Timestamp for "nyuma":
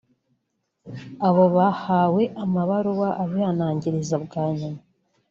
4.57-4.81